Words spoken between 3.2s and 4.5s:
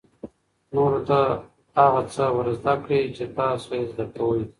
تاسو یې زده کوئ.